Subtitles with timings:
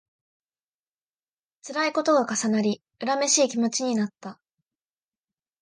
[1.61, 4.39] つらいことが重なり、恨めしい気持ちになった